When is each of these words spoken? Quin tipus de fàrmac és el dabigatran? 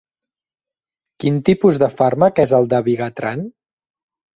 Quin 1.21 1.39
tipus 1.51 1.79
de 1.85 1.93
fàrmac 2.01 2.45
és 2.49 2.59
el 2.63 2.69
dabigatran? 2.77 3.51